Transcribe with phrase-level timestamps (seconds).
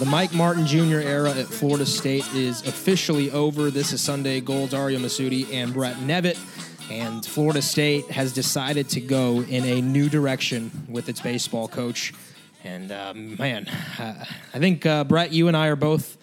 [0.00, 1.00] The Mike Martin Jr.
[1.00, 3.70] era at Florida State is officially over.
[3.70, 6.38] This is Sunday Gold's Ario Masudi and Brett Nevitt.
[6.90, 12.14] And Florida State has decided to go in a new direction with its baseball coach.
[12.64, 16.16] And uh, man, uh, I think uh, Brett, you and I are both,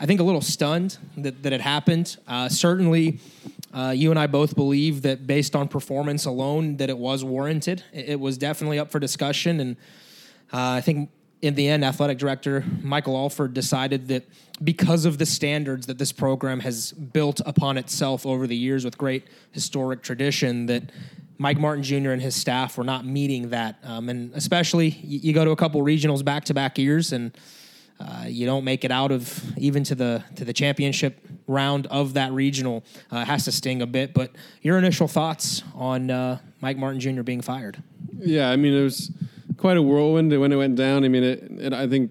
[0.00, 2.16] I think, a little stunned that, that it happened.
[2.26, 3.20] Uh, certainly,
[3.72, 7.84] uh, you and I both believe that based on performance alone, that it was warranted.
[7.92, 9.76] It, it was definitely up for discussion, and
[10.52, 11.08] uh, I think
[11.42, 14.24] in the end, athletic director Michael Alford decided that
[14.62, 18.96] because of the standards that this program has built upon itself over the years with
[18.96, 20.84] great historic tradition, that
[21.38, 22.10] Mike Martin Jr.
[22.10, 23.76] and his staff were not meeting that.
[23.82, 27.36] Um, and especially, you, you, go to a couple regionals back to back years and
[27.98, 32.14] uh, you don't make it out of even to the to the championship round of
[32.14, 32.84] that regional.
[33.10, 34.14] Uh, has to sting a bit.
[34.14, 37.22] But your initial thoughts on uh, Mike Martin Jr.
[37.22, 37.82] being fired?
[38.16, 39.10] Yeah, I mean it was
[39.62, 41.04] quite a whirlwind when it went down.
[41.04, 42.10] I mean, it, it, I think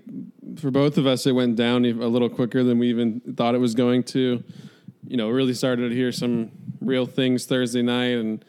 [0.58, 3.58] for both of us, it went down a little quicker than we even thought it
[3.58, 4.42] was going to.
[5.06, 8.46] You know, really started to hear some real things Thursday night and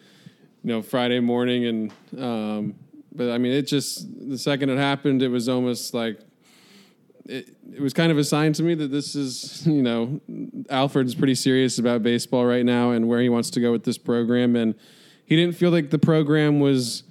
[0.63, 2.75] you know Friday morning, and um,
[3.13, 6.21] but I mean, it just the second it happened, it was almost like
[7.27, 10.21] it, it was kind of a sign to me that this is, you know,
[10.71, 13.99] Alford's pretty serious about baseball right now and where he wants to go with this
[13.99, 14.55] program.
[14.55, 14.77] And
[15.27, 17.03] he didn't feel like the program was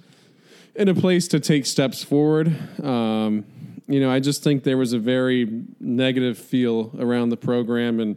[0.74, 2.56] in a place to take steps forward.
[2.82, 3.44] Um,
[3.86, 8.16] you know, I just think there was a very negative feel around the program and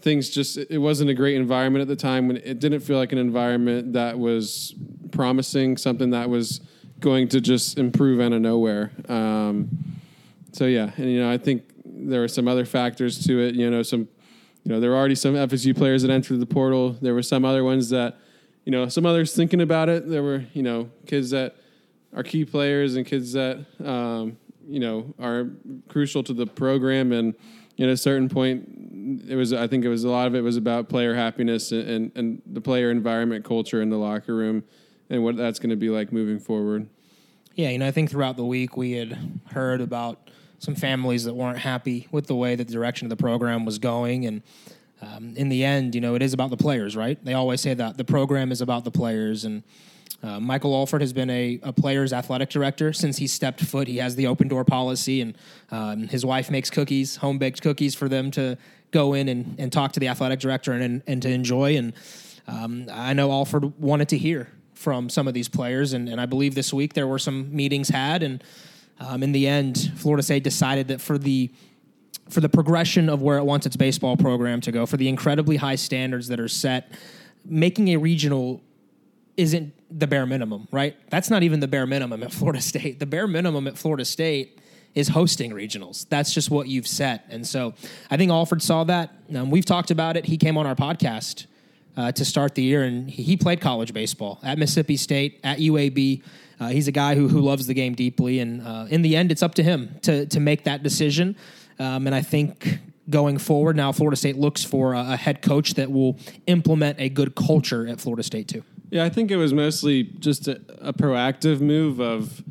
[0.00, 3.12] things just it wasn't a great environment at the time when it didn't feel like
[3.12, 4.74] an environment that was
[5.10, 6.60] promising something that was
[7.00, 8.92] going to just improve out of nowhere.
[9.08, 9.98] Um,
[10.52, 13.70] so yeah and you know i think there were some other factors to it you
[13.70, 14.08] know some
[14.64, 16.96] you know there were already some fsu players that entered the portal.
[17.00, 18.18] There were some other ones that
[18.64, 20.08] you know some others thinking about it.
[20.08, 21.56] There were you know kids that
[22.14, 24.36] our key players and kids that um,
[24.66, 25.50] you know are
[25.88, 27.12] crucial to the program.
[27.12, 27.34] And
[27.78, 30.56] at a certain point, it was I think it was a lot of it was
[30.56, 34.64] about player happiness and and, and the player environment culture in the locker room
[35.10, 36.88] and what that's going to be like moving forward.
[37.54, 39.18] Yeah, you know, I think throughout the week we had
[39.50, 40.30] heard about
[40.60, 43.78] some families that weren't happy with the way that the direction of the program was
[43.78, 44.42] going and.
[45.00, 47.24] Um, in the end, you know, it is about the players, right?
[47.24, 49.62] They always say that the program is about the players, and
[50.22, 53.86] uh, Michael Alford has been a, a, player's athletic director since he stepped foot.
[53.86, 55.38] He has the open door policy, and
[55.70, 58.58] um, his wife makes cookies, home baked cookies for them to
[58.90, 61.76] go in and, and talk to the athletic director and, and to enjoy.
[61.76, 61.92] And
[62.48, 66.26] um, I know Alford wanted to hear from some of these players, and, and I
[66.26, 68.42] believe this week there were some meetings had, and
[69.00, 71.50] um, in the end, Florida State decided that for the
[72.28, 75.56] for the progression of where it wants its baseball program to go, for the incredibly
[75.56, 76.92] high standards that are set,
[77.42, 78.60] making a regional
[79.38, 80.96] isn't the bare minimum, right?
[81.10, 82.98] That's not even the bare minimum at Florida State.
[82.98, 84.58] The bare minimum at Florida State
[84.94, 86.06] is hosting regionals.
[86.08, 87.24] That's just what you've set.
[87.30, 87.72] And so
[88.10, 89.14] I think Alford saw that.
[89.34, 90.26] Um, we've talked about it.
[90.26, 91.46] He came on our podcast
[91.96, 95.58] uh, to start the year, and he, he, played college baseball at Mississippi State, at
[95.58, 96.22] UAB.
[96.60, 98.40] Uh, he's a guy who, who loves the game deeply.
[98.40, 101.36] And uh, in the end, it's up to him to, to make that decision.
[101.78, 105.74] Um, and I think going forward, now Florida State looks for a, a head coach
[105.74, 108.64] that will implement a good culture at Florida State, too.
[108.90, 112.42] Yeah, I think it was mostly just a, a, proactive move of,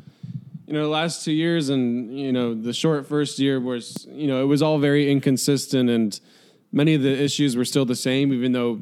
[0.66, 4.28] you know, the last two years and, you know, the short first year was, you
[4.28, 6.20] know, it was all very inconsistent and
[6.70, 8.78] many of the issues were still the same, even though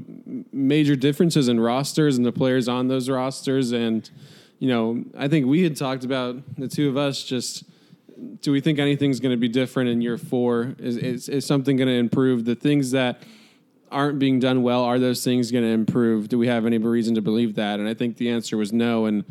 [0.53, 3.73] major differences in rosters and the players on those rosters.
[3.73, 4.09] And,
[4.59, 7.65] you know, I think we had talked about the two of us just.
[8.41, 10.75] Do we think anything's going to be different in year four?
[10.79, 12.47] Is, is, is something going to improve?
[12.47, 13.23] The things that
[13.97, 16.29] aren't being done well, are those things going to improve?
[16.29, 17.81] Do we have any reason to believe that?
[17.81, 19.07] And I think the answer was no.
[19.07, 19.25] And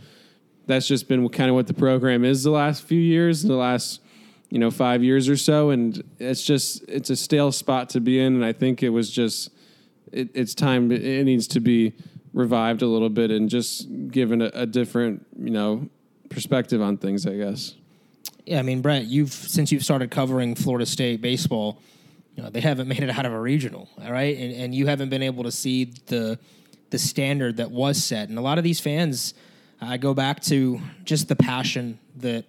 [0.65, 4.01] that's just been kind of what the program is the last few years, the last
[4.49, 8.19] you know five years or so, and it's just it's a stale spot to be
[8.19, 8.33] in.
[8.33, 9.51] And I think it was just
[10.11, 10.91] it, it's time.
[10.91, 11.93] It needs to be
[12.33, 15.89] revived a little bit and just given a, a different you know
[16.29, 17.27] perspective on things.
[17.27, 17.75] I guess.
[18.45, 21.81] Yeah, I mean, Brett, you've since you've started covering Florida State baseball,
[22.35, 24.87] you know they haven't made it out of a regional, all right, and and you
[24.87, 26.37] haven't been able to see the
[26.89, 29.33] the standard that was set, and a lot of these fans
[29.81, 32.45] I go back to just the passion that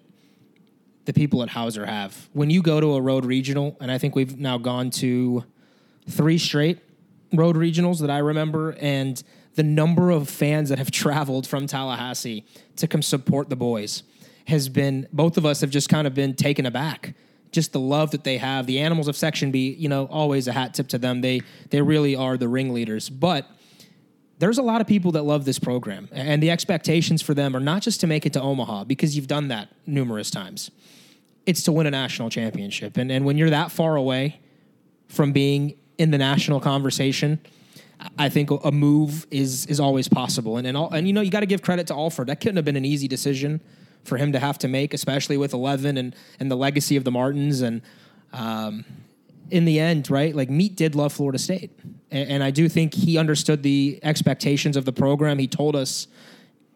[1.05, 2.29] the people at Howser have.
[2.33, 5.45] When you go to a road regional, and I think we've now gone to
[6.09, 6.79] three straight
[7.33, 9.23] road regionals that I remember, and
[9.55, 12.45] the number of fans that have traveled from Tallahassee
[12.77, 14.03] to come support the boys
[14.47, 17.15] has been, both of us have just kind of been taken aback.
[17.53, 18.67] Just the love that they have.
[18.67, 21.21] The animals of Section B, you know, always a hat tip to them.
[21.21, 23.09] They they really are the ringleaders.
[23.09, 23.47] But
[24.39, 27.61] there's a lot of people that love this program, and the expectations for them are
[27.61, 30.71] not just to make it to Omaha because you've done that numerous times.
[31.47, 34.41] It's to win a national championship, and and when you're that far away
[35.09, 37.41] from being in the national conversation,
[38.19, 40.59] I think a move is is always possible.
[40.59, 42.27] And and all, and you know you got to give credit to Alford.
[42.29, 43.61] That couldn't have been an easy decision
[44.07, 47.11] for him to have to make, especially with eleven and and the legacy of the
[47.11, 47.83] Martins and.
[48.33, 48.85] Um,
[49.51, 50.35] in the end, right?
[50.35, 51.71] Like Meat did love Florida State,
[52.11, 55.39] and, and I do think he understood the expectations of the program.
[55.39, 56.09] He told us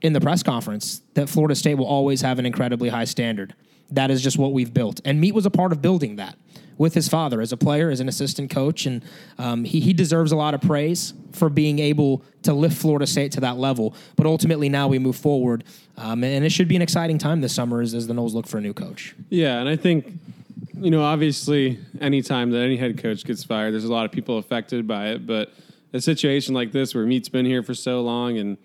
[0.00, 3.55] in the press conference that Florida State will always have an incredibly high standard.
[3.91, 6.38] That is just what we've built, and Meat was a part of building that
[6.79, 9.05] with his father as a player, as an assistant coach, and
[9.37, 13.32] um, he he deserves a lot of praise for being able to lift Florida State
[13.32, 13.94] to that level.
[14.17, 15.65] But ultimately, now we move forward,
[15.97, 18.47] um, and it should be an exciting time this summer as, as the Noles look
[18.47, 19.15] for a new coach.
[19.29, 20.06] Yeah, and I think
[20.81, 24.38] you know, obviously, anytime that any head coach gets fired, there's a lot of people
[24.38, 25.27] affected by it.
[25.27, 25.53] But
[25.93, 28.56] a situation like this, where Meat's been here for so long and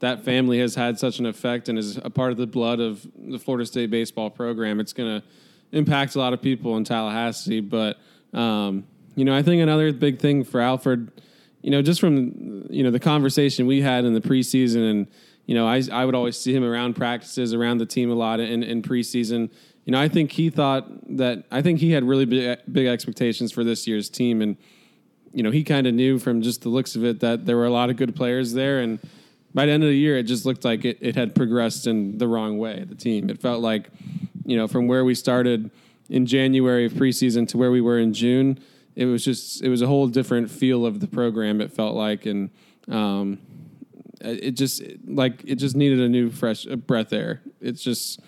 [0.00, 3.06] that family has had such an effect and is a part of the blood of
[3.16, 5.26] the Florida State baseball program, it's going to
[5.72, 7.60] impact a lot of people in Tallahassee.
[7.60, 7.98] But
[8.32, 8.84] um,
[9.16, 11.10] you know, I think another big thing for Alford,
[11.62, 15.06] you know, just from you know the conversation we had in the preseason, and
[15.46, 18.40] you know, I I would always see him around practices, around the team a lot
[18.40, 19.50] in, in preseason.
[19.84, 20.86] You know, I think he thought
[21.16, 24.56] that I think he had really big, big expectations for this year's team, and
[25.32, 27.66] you know, he kind of knew from just the looks of it that there were
[27.66, 28.98] a lot of good players there, and
[29.56, 32.18] by the end of the year, it just looked like it, it had progressed in
[32.18, 32.84] the wrong way.
[32.86, 33.88] The team, it felt like,
[34.44, 35.70] you know, from where we started
[36.10, 38.60] in January of preseason to where we were in June,
[38.96, 41.60] it was just it was a whole different feel of the program.
[41.60, 42.50] It felt like, and
[42.88, 43.38] um,
[44.20, 47.42] it just like it just needed a new fresh breath air.
[47.60, 48.20] It's just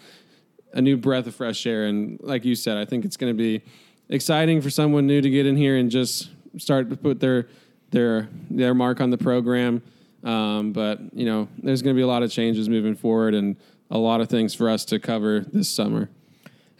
[0.74, 1.86] a new breath of fresh air.
[1.86, 3.62] And like you said, I think it's going to be
[4.10, 6.28] exciting for someone new to get in here and just
[6.58, 7.48] start to put their
[7.90, 9.82] their their mark on the program.
[10.22, 13.56] Um, but you know, there's going to be a lot of changes moving forward, and
[13.90, 16.10] a lot of things for us to cover this summer.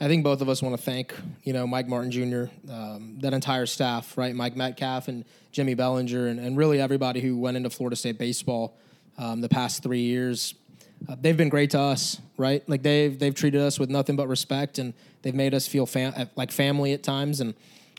[0.00, 1.12] I think both of us want to thank,
[1.42, 4.32] you know, Mike Martin Jr., um, that entire staff, right?
[4.32, 8.78] Mike Metcalf and Jimmy Belanger, and, and really everybody who went into Florida State baseball
[9.18, 10.54] um, the past three years.
[11.08, 12.66] Uh, they've been great to us, right?
[12.68, 16.28] Like they've they've treated us with nothing but respect, and they've made us feel fam-
[16.36, 17.40] like family at times.
[17.40, 17.54] And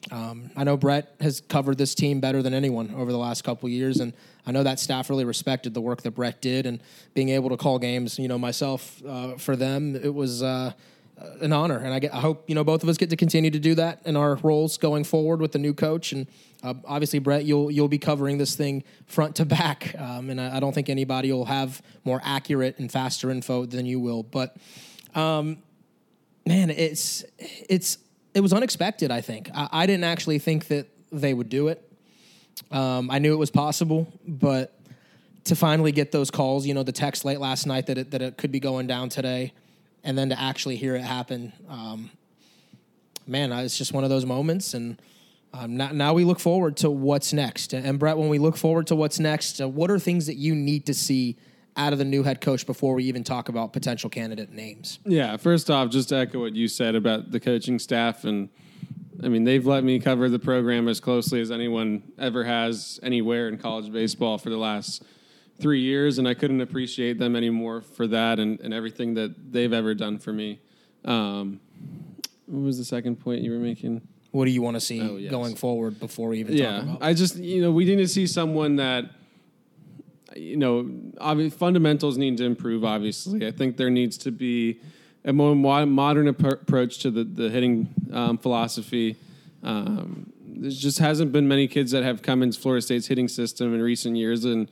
[0.09, 3.67] um, I know Brett has covered this team better than anyone over the last couple
[3.67, 4.13] years, and
[4.45, 6.79] I know that staff really respected the work that Brett did, and
[7.13, 8.17] being able to call games.
[8.17, 10.41] You know, myself uh, for them, it was.
[10.41, 10.71] Uh,
[11.41, 13.51] an honor, and I, get, I hope you know both of us get to continue
[13.51, 16.11] to do that in our roles going forward with the new coach.
[16.11, 16.27] And
[16.63, 20.57] uh, obviously, Brett, you'll you'll be covering this thing front to back, um, and I,
[20.57, 24.23] I, don't think anybody will have more accurate and faster info than you will.
[24.23, 24.55] But
[25.15, 25.57] um,
[26.45, 27.97] man, it's it's
[28.33, 29.11] it was unexpected.
[29.11, 31.85] I think I, I didn't actually think that they would do it.
[32.71, 34.75] Um, I knew it was possible, but
[35.45, 38.21] to finally get those calls, you know, the text late last night that it, that
[38.21, 39.53] it could be going down today
[40.03, 42.11] and then to actually hear it happen, um,
[43.27, 44.73] man, it's just one of those moments.
[44.73, 45.01] And
[45.53, 47.73] um, now, now, we look forward to what's next.
[47.73, 50.53] And Brett, when we look forward to what's next, uh, what are things that you
[50.53, 51.37] need to see
[51.75, 54.99] out of the new head coach before we even talk about potential candidate names?
[55.05, 58.49] Yeah, first off, just to echo what you said about the coaching staff and.
[59.21, 63.49] I mean, they've let me cover the program as closely as anyone ever has anywhere
[63.49, 65.03] in college baseball for the last
[65.59, 69.73] three years, and I couldn't appreciate them anymore for that and, and everything that they've
[69.73, 70.59] ever done for me.
[71.05, 71.59] Um,
[72.45, 74.01] what was the second point you were making?
[74.31, 75.31] What do you want to see oh, yes.
[75.31, 77.03] going forward before we even yeah, talk about?
[77.03, 79.05] I just you know we need to see someone that
[80.35, 80.83] you know,
[81.17, 82.83] obvi- fundamentals need to improve.
[82.83, 84.79] Obviously, I think there needs to be
[85.25, 89.15] a more modern ap- approach to the the hitting um, philosophy.
[89.63, 93.73] Um, there just hasn't been many kids that have come into Florida State's hitting system
[93.73, 94.69] in recent years and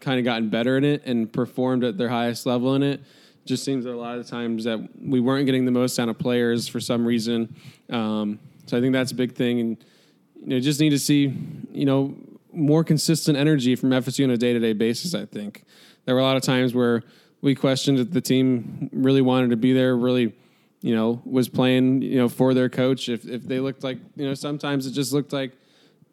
[0.00, 3.02] kind of gotten better in it and performed at their highest level in it.
[3.44, 6.18] Just seems that a lot of times that we weren't getting the most out of
[6.18, 7.54] players for some reason.
[7.88, 9.84] Um, so I think that's a big thing, and
[10.40, 11.34] you know, just need to see
[11.72, 12.14] you know
[12.52, 15.14] more consistent energy from FSU on a day to day basis.
[15.14, 15.64] I think
[16.04, 17.02] there were a lot of times where
[17.40, 20.34] we questioned if the team really wanted to be there, really,
[20.80, 23.08] you know, was playing, you know, for their coach.
[23.08, 25.52] If if they looked like, you know, sometimes it just looked like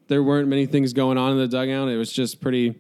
[0.08, 1.90] there weren't many things going on in the dugout.
[1.90, 2.80] It was just pretty,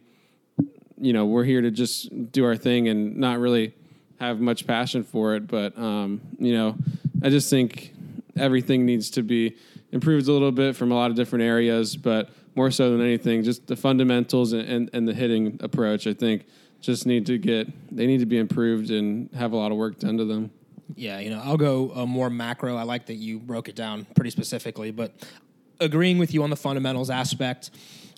[0.99, 3.73] you know, we're here to just do our thing and not really
[4.19, 5.47] have much passion for it.
[5.47, 6.77] But um, you know,
[7.23, 7.93] I just think
[8.35, 9.55] everything needs to be
[9.91, 13.43] improved a little bit from a lot of different areas, but more so than anything,
[13.43, 16.07] just the fundamentals and, and, and the hitting approach.
[16.07, 16.45] I think
[16.81, 19.99] just need to get they need to be improved and have a lot of work
[19.99, 20.51] done to them.
[20.95, 22.75] Yeah, you know, I'll go uh, more macro.
[22.75, 25.11] I like that you broke it down pretty specifically, but
[25.79, 27.71] agreeing with you on the fundamentals aspect,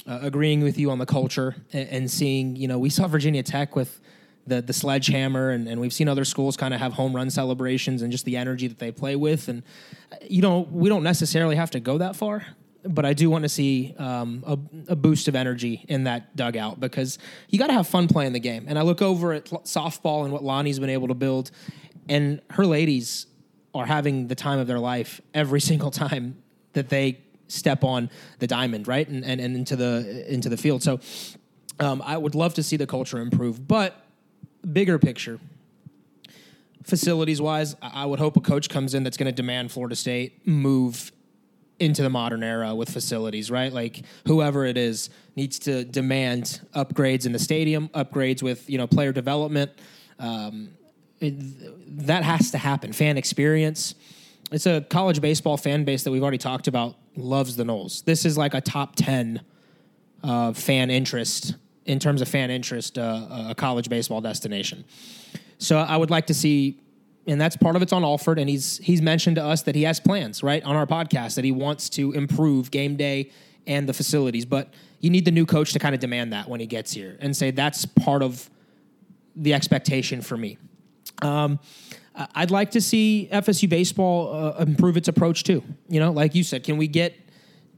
[0.08, 3.44] uh, agreeing with you on the culture, and, and, seeing, you know, we saw Virginia
[3.44, 4.00] Tech with
[4.46, 8.02] the the sledgehammer, and, and we've seen other schools kind of have home run celebrations
[8.02, 9.64] and just the energy that they play with, and
[10.12, 12.46] uh, you know, we don't necessarily have to go that far,
[12.84, 16.80] but I do want to see um, a, a, boost of energy in that dugout
[16.80, 18.66] because you got to have fun playing the game.
[18.68, 21.52] And I look over at softball and what Lonni's been able to build,
[22.08, 23.28] and her ladies
[23.74, 26.42] are having the time of their life every single time
[26.74, 30.84] that they step on the diamond, right, and and, and into the into the field.
[30.84, 31.00] So
[31.80, 33.96] um, I would love to see the culture improve, but
[34.72, 35.40] bigger picture.
[36.84, 40.48] Facilities wise, I would hope a coach comes in that's going to demand Florida State
[40.48, 41.12] move
[41.80, 43.72] into the modern era with facilities, right?
[43.72, 48.88] Like whoever it is needs to demand upgrades in the stadium, upgrades with you know
[48.88, 49.72] player development.
[50.20, 50.70] Um,
[51.20, 51.36] it,
[52.06, 52.94] that has to happen.
[52.94, 53.96] Fan experience.
[54.52, 56.96] It's a college baseball fan base that we've already talked about.
[57.18, 58.04] Loves the Noles.
[58.06, 59.42] This is like a top ten
[60.24, 61.56] uh, fan interest
[61.86, 64.86] in terms of fan interest, uh, a college baseball destination.
[65.58, 66.80] So I would like to see
[67.28, 68.40] and that's part of it's on Alford.
[68.40, 71.46] And he's he's mentioned to us that he has plans, right, on our podcast that
[71.46, 73.32] he wants to improve game day
[73.68, 74.46] and the facilities.
[74.46, 77.18] But you need the new coach to kind of demand that when he gets here
[77.20, 78.50] and say that's part of
[79.36, 80.58] the expectation for me.
[81.22, 81.60] Um,
[82.34, 85.64] I'd like to see FSU baseball uh, improve its approach too.
[85.88, 87.16] You know, like you said, can we get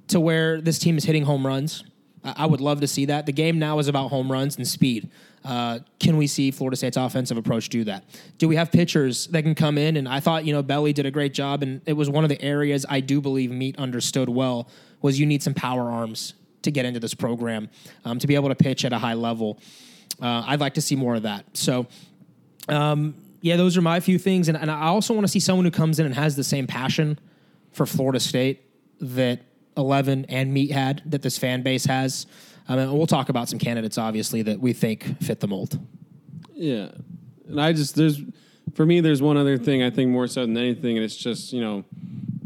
[0.08, 1.84] to where this team is hitting home runs?
[2.24, 3.26] I would love to see that.
[3.26, 5.10] The game now is about home runs and speed.
[5.44, 8.04] Uh, can we see Florida State's offensive approach do that?
[8.38, 9.96] Do we have pitchers that can come in?
[9.96, 12.30] And I thought, you know, Belly did a great job, and it was one of
[12.30, 14.70] the areas I do believe Meat understood well
[15.02, 17.70] was you need some power arms to get into this program
[18.04, 19.60] um, to be able to pitch at a high level.
[20.22, 21.46] Uh, I'd like to see more of that.
[21.56, 21.88] So,
[22.68, 25.66] um, yeah, those are my few things, and, and I also want to see someone
[25.66, 27.20] who comes in and has the same passion
[27.72, 28.66] for Florida State
[29.00, 29.42] that
[29.78, 32.26] Eleven and Meat had that this fan base has.
[32.68, 35.80] I mean, we'll talk about some candidates, obviously, that we think fit the mold.
[36.54, 36.90] Yeah,
[37.48, 38.22] and I just there's
[38.74, 41.54] for me there's one other thing I think more so than anything, and it's just
[41.54, 41.86] you know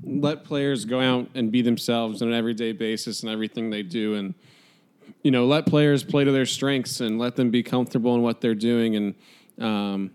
[0.03, 4.13] let players go out and be themselves on an everyday basis and everything they do,
[4.13, 4.35] and
[5.23, 8.41] you know let players play to their strengths and let them be comfortable in what
[8.41, 9.15] they're doing, and
[9.59, 10.11] um,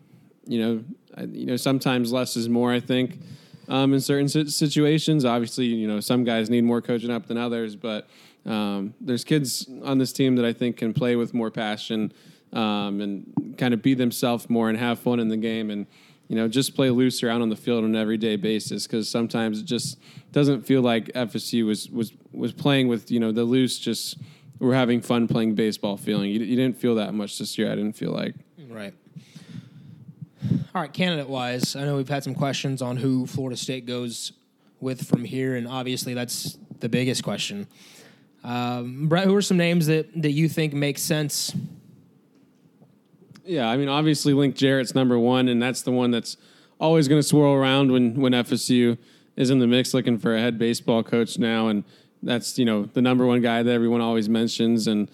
[0.49, 0.85] you know
[1.17, 2.73] I, you know sometimes less is more.
[2.73, 3.21] I think.
[3.71, 7.77] Um, in certain situations, obviously, you know, some guys need more coaching up than others,
[7.77, 8.09] but
[8.47, 12.15] um, there's kids on this team that I think can play with more passion
[12.53, 15.87] um, and kind of be themselves more and have fun in the game and
[16.29, 19.61] you know just play loose around on the field on an everyday basis because sometimes
[19.61, 19.99] it just
[20.33, 24.19] doesn't feel like FSU was was was playing with you know the loose just
[24.59, 26.31] we're having fun playing baseball feeling.
[26.31, 27.71] You, you didn't feel that much this year.
[27.71, 28.35] I didn't feel like
[28.71, 28.95] right.
[30.79, 34.31] All right, candidate wise, I know we've had some questions on who Florida State goes
[34.79, 37.67] with from here, and obviously that's the biggest question.
[38.45, 41.53] Um, Brett, who are some names that, that you think make sense?
[43.45, 46.37] Yeah, I mean, obviously, Link Jarrett's number one, and that's the one that's
[46.79, 48.99] always going to swirl around when, when FSU
[49.35, 51.67] is in the mix looking for a head baseball coach now.
[51.67, 51.83] And
[52.23, 54.87] that's, you know, the number one guy that everyone always mentions.
[54.87, 55.11] And,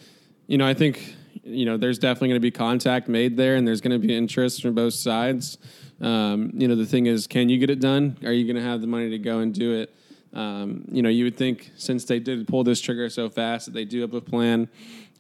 [0.47, 3.67] you know, I think, you know, there's definitely going to be contact made there, and
[3.67, 5.59] there's going to be interest from both sides.
[6.01, 8.17] Um, you know, the thing is, can you get it done?
[8.25, 9.95] Are you going to have the money to go and do it?
[10.33, 13.73] Um, you know, you would think since they did pull this trigger so fast that
[13.73, 14.69] they do have a plan,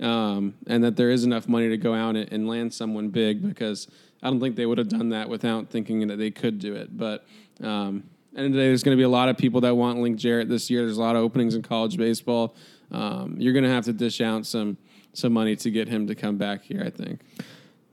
[0.00, 3.46] um, and that there is enough money to go out and land someone big.
[3.46, 3.86] Because
[4.22, 6.96] I don't think they would have done that without thinking that they could do it.
[6.96, 7.24] But
[7.62, 8.04] um,
[8.36, 10.16] end of the day, there's going to be a lot of people that want Link
[10.18, 10.84] Jarrett this year.
[10.84, 12.56] There's a lot of openings in college baseball.
[12.90, 14.76] Um, you're going to have to dish out some
[15.14, 16.82] some money to get him to come back here.
[16.84, 17.20] I think.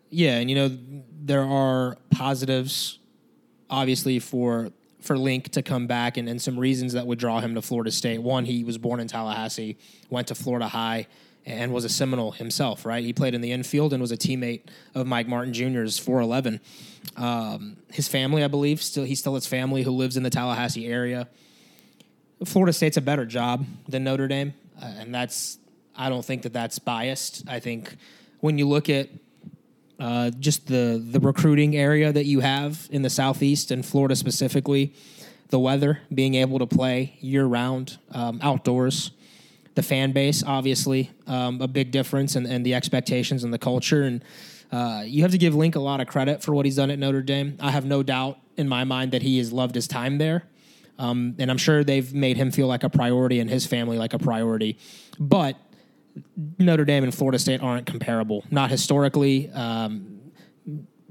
[0.10, 0.78] Yeah, and you know
[1.22, 3.00] there are positives,
[3.70, 7.56] obviously for for Link to come back, and, and some reasons that would draw him
[7.56, 8.22] to Florida State.
[8.22, 9.78] One, he was born in Tallahassee,
[10.10, 11.08] went to Florida High,
[11.46, 12.86] and was a Seminole himself.
[12.86, 14.64] Right, he played in the infield and was a teammate
[14.94, 16.60] of Mike Martin Jr.'s 411.
[17.18, 20.88] Um, his family, I believe, still he still has family who lives in the Tallahassee
[20.88, 21.28] area.
[22.46, 25.58] Florida State's a better job than Notre Dame, uh, and that's
[25.96, 27.44] I don't think that that's biased.
[27.48, 27.96] I think
[28.40, 29.10] when you look at
[30.00, 34.94] uh, just the the recruiting area that you have in the southeast and Florida specifically,
[35.50, 39.12] the weather, being able to play year round, um, outdoors,
[39.76, 44.04] the fan base, obviously um, a big difference, and, and the expectations and the culture.
[44.04, 44.24] And
[44.72, 46.98] uh, you have to give Link a lot of credit for what he's done at
[46.98, 47.58] Notre Dame.
[47.60, 50.44] I have no doubt in my mind that he has loved his time there.
[50.98, 54.14] Um, and I'm sure they've made him feel like a priority and his family like
[54.14, 54.78] a priority.
[55.20, 55.58] But
[56.60, 60.20] Notre Dame and Florida State aren't comparable, not historically, um,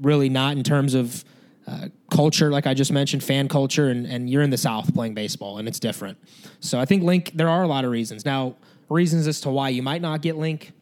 [0.00, 1.25] really not in terms of
[1.66, 5.14] uh, culture, like I just mentioned, fan culture, and, and you're in the South playing
[5.14, 6.19] baseball, and it's different.
[6.61, 8.25] So I think Link, there are a lot of reasons.
[8.25, 8.57] Now,
[8.88, 10.73] reasons as to why you might not get Link,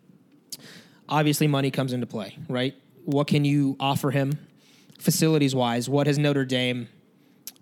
[1.08, 2.74] obviously money comes into play, right?
[3.04, 4.38] What can you offer him
[4.98, 5.88] facilities wise?
[5.88, 6.88] What has Notre Dame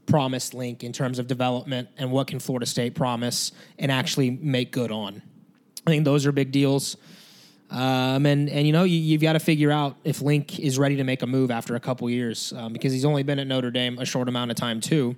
[0.07, 4.71] promised Link in terms of development, and what can Florida State promise and actually make
[4.73, 5.23] good on?
[5.87, 6.97] I think those are big deals.
[7.71, 10.97] Um, and and you know you, have got to figure out if Link is ready
[10.97, 13.73] to make a move after a couple years um, because he's only been at Notre
[13.73, 15.17] Dame a short amount of time too.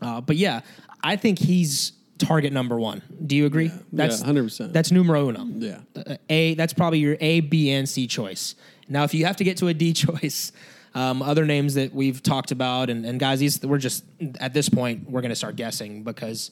[0.00, 0.60] Uh, but yeah,
[1.04, 3.02] I think he's target number one.
[3.26, 3.66] Do you agree?
[3.66, 4.72] Yeah, that's hundred percent.
[4.72, 5.44] That's numero uno.
[5.58, 5.80] Yeah.
[5.94, 8.54] Uh, a that's probably your A, B, and C choice.
[8.88, 10.52] Now, if you have to get to a D choice,
[10.94, 14.02] um, other names that we've talked about and, and guys, these we're just
[14.40, 16.50] at this point we're going to start guessing because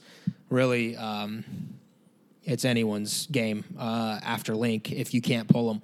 [0.51, 0.97] really.
[2.45, 5.83] It's anyone's game uh, after Link if you can't pull them.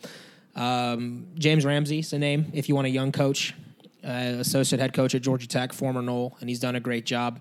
[0.55, 3.55] Um, James Ramsey's a name if you want a young coach,
[4.05, 7.41] uh, associate head coach at Georgia Tech, former Nole, and he's done a great job.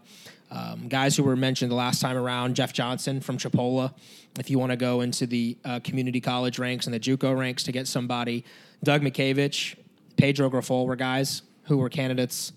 [0.52, 3.94] Um, guys who were mentioned the last time around, Jeff Johnson from Chipola.
[4.40, 7.64] If you want to go into the uh, community college ranks and the JUCO ranks
[7.64, 8.46] to get somebody,
[8.84, 9.76] Doug Mientkiewicz,
[10.18, 12.52] Pedro Grifol were guys who were candidates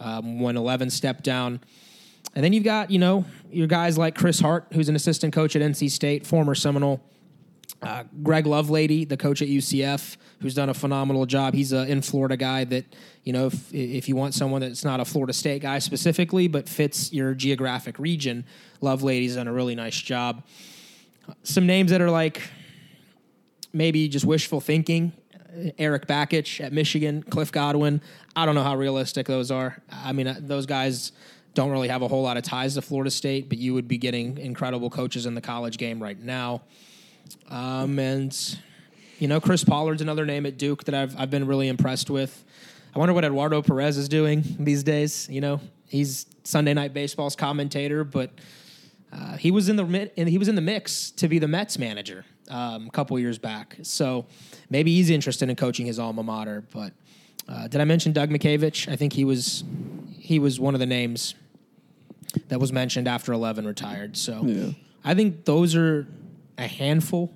[0.00, 1.60] um, when 11 stepped down.
[2.34, 5.56] And then you've got, you know, your guys like Chris Hart, who's an assistant coach
[5.56, 7.02] at NC State, former Seminole.
[7.80, 11.54] Uh, Greg Lovelady, the coach at UCF, who's done a phenomenal job.
[11.54, 12.84] He's a in Florida guy that,
[13.22, 16.68] you know, if, if you want someone that's not a Florida State guy specifically, but
[16.68, 18.44] fits your geographic region,
[18.80, 20.42] Lovelady's done a really nice job.
[21.44, 22.42] Some names that are like
[23.72, 25.12] maybe just wishful thinking.
[25.78, 28.00] Eric Bakich at Michigan, Cliff Godwin.
[28.36, 29.80] I don't know how realistic those are.
[29.90, 31.12] I mean, uh, those guys
[31.54, 33.98] don't really have a whole lot of ties to Florida State, but you would be
[33.98, 36.62] getting incredible coaches in the college game right now.
[37.48, 38.58] Um, and
[39.18, 42.44] you know, Chris Pollard's another name at Duke that I've I've been really impressed with.
[42.94, 45.28] I wonder what Eduardo Perez is doing these days.
[45.30, 48.30] You know, he's Sunday Night Baseball's commentator, but
[49.12, 52.24] uh, he was in the he was in the mix to be the Mets manager
[52.50, 53.76] um, a couple years back.
[53.82, 54.26] So
[54.70, 56.64] maybe he's interested in coaching his alma mater.
[56.72, 56.92] But
[57.48, 58.90] uh, did I mention Doug Mientkiewicz?
[58.90, 59.64] I think he was
[60.18, 61.34] he was one of the names
[62.48, 64.16] that was mentioned after 11 retired.
[64.16, 64.70] So yeah.
[65.02, 66.06] I think those are
[66.58, 67.32] a handful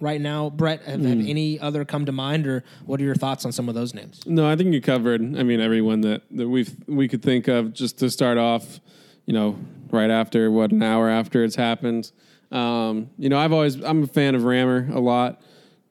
[0.00, 0.50] right now.
[0.50, 1.08] Brett, have, mm.
[1.08, 3.94] have, any other come to mind, or what are your thoughts on some of those
[3.94, 4.20] names?
[4.26, 5.22] No, I think you covered.
[5.22, 8.80] I mean, everyone that that we we could think of just to start off.
[9.24, 9.58] You know,
[9.90, 12.12] right after what an hour after it's happened.
[12.52, 15.40] Um, you know, I've always I'm a fan of Rammer a lot.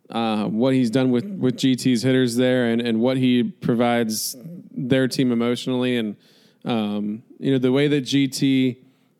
[0.10, 4.36] Uh, what he's done with with GT's hitters there, and and what he provides
[4.72, 6.16] their team emotionally, and
[6.66, 8.78] um, you know, the way that GT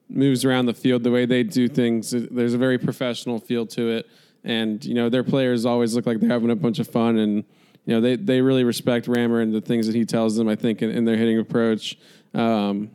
[0.10, 3.90] moves around the field, the way they do things, there's a very professional feel to
[3.90, 4.10] it.
[4.44, 7.18] And, you know, their players always look like they're having a bunch of fun.
[7.18, 7.44] And,
[7.86, 10.56] you know, they, they really respect Rammer and the things that he tells them, I
[10.56, 11.98] think, in, in their hitting approach.
[12.34, 12.92] Um,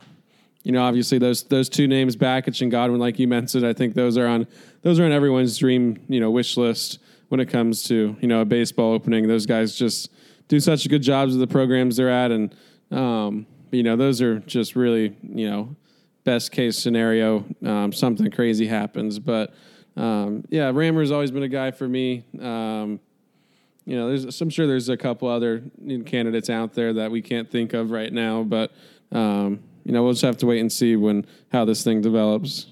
[0.63, 3.93] you know, obviously those those two names, Bakich and Godwin, like you mentioned, I think
[3.95, 4.45] those are on
[4.81, 6.99] those are on everyone's dream, you know, wish list
[7.29, 9.27] when it comes to you know a baseball opening.
[9.27, 10.11] Those guys just
[10.47, 12.53] do such good jobs with the programs they're at, and
[12.91, 15.75] um, you know, those are just really, you know,
[16.23, 17.45] best case scenario.
[17.63, 19.53] Um, something crazy happens, but
[19.95, 22.23] um, yeah, Rammer's always been a guy for me.
[22.39, 22.99] Um,
[23.85, 25.63] you know, there's, I'm sure there's a couple other
[26.05, 28.71] candidates out there that we can't think of right now, but
[29.11, 32.67] um, you know, we'll just have to wait and see when how this thing develops.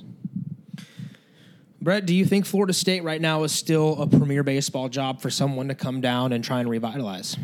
[1.81, 5.29] Brett, do you think Florida State right now is still a premier baseball job for
[5.29, 7.37] someone to come down and try and revitalize?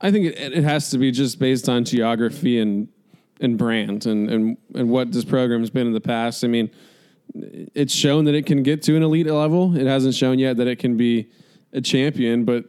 [0.00, 2.88] I think it, it has to be just based on geography and
[3.40, 6.44] and brand and, and and what this program's been in the past.
[6.44, 6.70] I mean,
[7.34, 9.76] it's shown that it can get to an elite level.
[9.76, 11.28] It hasn't shown yet that it can be
[11.72, 12.64] a champion, but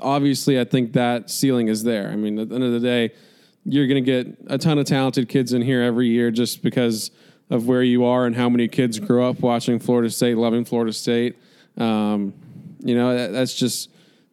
[0.00, 2.10] obviously, I think that ceiling is there.
[2.10, 3.12] I mean, at the end of the day,
[3.64, 7.10] you're going to get a ton of talented kids in here every year just because
[7.50, 10.92] of where you are and how many kids grew up watching Florida State, loving Florida
[10.92, 11.36] State.
[11.76, 12.34] Um,
[12.80, 13.90] you know, that, that's just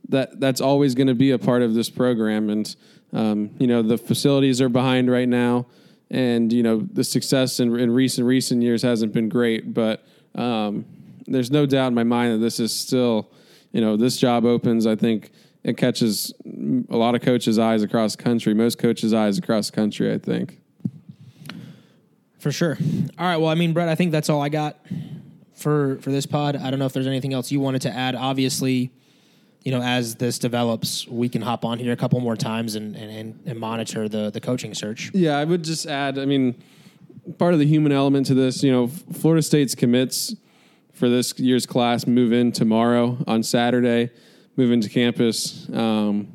[0.10, 2.50] that that's always going to be a part of this program.
[2.50, 2.76] And
[3.14, 5.66] um, you know, the facilities are behind right now,
[6.10, 10.86] and you know, the success in, in recent recent years hasn't been great, but um,
[11.26, 13.32] there's no doubt in my mind that this is still,
[13.72, 14.86] you know, this job opens.
[14.86, 15.32] I think
[15.64, 16.34] it catches
[16.90, 20.14] a lot of coaches' eyes across country, most coaches' eyes across country.
[20.14, 20.60] I think.
[22.46, 22.78] For sure.
[23.18, 23.38] All right.
[23.38, 24.78] Well, I mean, Brett, I think that's all I got
[25.56, 26.56] for for this pod.
[26.56, 28.14] I don't know if there's anything else you wanted to add.
[28.14, 28.92] Obviously,
[29.64, 32.96] you know, as this develops, we can hop on here a couple more times and
[32.96, 35.10] and, and monitor the the coaching search.
[35.12, 36.20] Yeah, I would just add.
[36.20, 36.62] I mean,
[37.40, 40.36] part of the human element to this, you know, Florida State's commits
[40.94, 44.12] for this year's class move in tomorrow on Saturday,
[44.56, 45.68] move into campus.
[45.74, 46.28] Um,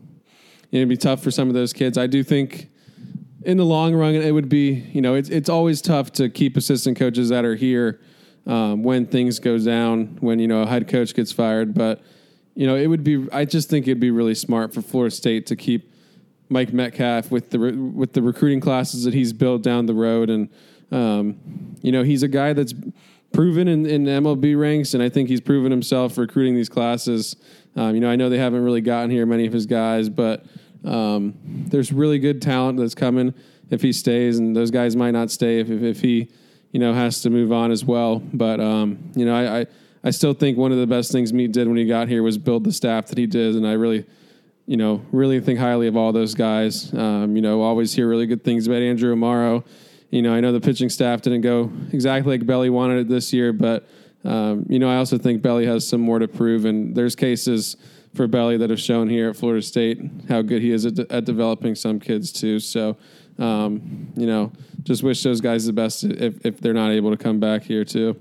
[0.72, 1.96] it'd be tough for some of those kids.
[1.96, 2.69] I do think
[3.42, 6.56] in the long run, it would be, you know, it's, it's always tough to keep
[6.56, 8.00] assistant coaches that are here
[8.46, 11.74] um, when things go down, when, you know, a head coach gets fired.
[11.74, 12.02] But,
[12.54, 15.46] you know, it would be, I just think it'd be really smart for Florida State
[15.46, 15.92] to keep
[16.48, 20.28] Mike Metcalf with the, with the recruiting classes that he's built down the road.
[20.28, 20.48] And,
[20.90, 22.74] um, you know, he's a guy that's
[23.32, 27.36] proven in, in MLB ranks, and I think he's proven himself recruiting these classes.
[27.76, 30.44] Um, you know, I know they haven't really gotten here, many of his guys, but
[30.84, 33.34] um, there's really good talent that's coming
[33.70, 36.28] if he stays, and those guys might not stay if, if, if he,
[36.72, 38.18] you know, has to move on as well.
[38.18, 39.66] But um, you know, I, I,
[40.04, 42.38] I still think one of the best things Meat did when he got here was
[42.38, 44.06] build the staff that he did, and I really,
[44.66, 46.92] you know, really think highly of all those guys.
[46.94, 49.64] Um, you know, always hear really good things about Andrew Amaro.
[50.10, 53.32] You know, I know the pitching staff didn't go exactly like Belly wanted it this
[53.32, 53.88] year, but
[54.24, 57.76] um, you know, I also think Belly has some more to prove, and there's cases
[58.14, 61.12] for Belly that have shown here at Florida State how good he is at, de-
[61.12, 62.58] at developing some kids too.
[62.58, 62.96] So,
[63.38, 67.16] um, you know, just wish those guys the best if, if they're not able to
[67.16, 68.20] come back here too.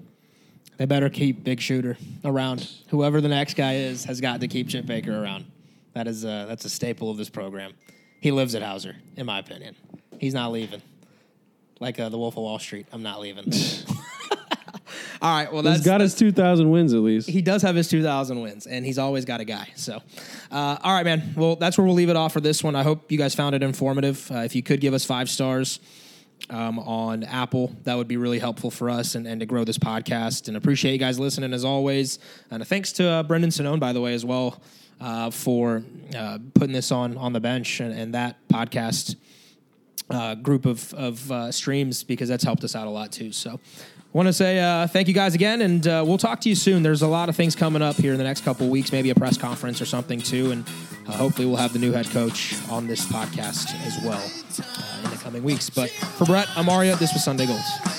[0.78, 2.70] They better keep Big Shooter around.
[2.90, 5.46] Whoever the next guy is has got to keep Chip Baker around.
[5.94, 7.74] That is a, that's a staple of this program.
[8.22, 9.76] He lives at Howser, in my opinion.
[10.20, 10.82] He's not leaving.
[11.80, 13.52] Like uh, the Wolf of Wall Street, I'm not leaving.
[15.22, 15.52] All right.
[15.52, 17.30] Well, that's He's got his 2,000 wins at least.
[17.30, 19.68] he does have his 2,000 wins, and he's always got a guy.
[19.76, 20.02] So,
[20.52, 21.34] uh, all right, man.
[21.36, 22.76] Well, that's where we'll leave it off for this one.
[22.76, 24.32] I hope you guys found it informative.
[24.32, 25.82] Uh, if you could give us five stars
[26.50, 29.78] um, on Apple, that would be really helpful for us and, and to grow this
[29.78, 30.48] podcast.
[30.48, 32.20] And appreciate you guys listening as always.
[32.50, 34.62] And thanks to uh, Brendan Sinone, by the way, as well,
[35.02, 35.84] uh, for
[36.16, 39.16] uh, putting this on on the bench and, and that podcast.
[40.12, 43.32] Uh, group of, of uh, streams because that's helped us out a lot too.
[43.32, 43.60] So,
[44.14, 46.84] want to say uh, thank you guys again, and uh, we'll talk to you soon.
[46.84, 49.16] There's a lot of things coming up here in the next couple weeks, maybe a
[49.16, 50.68] press conference or something too, and
[51.08, 55.12] uh, hopefully we'll have the new head coach on this podcast as well uh, in
[55.12, 55.70] the coming weeks.
[55.70, 56.96] But for Brett, I'm Aria.
[56.96, 57.99] This was Sunday Goals.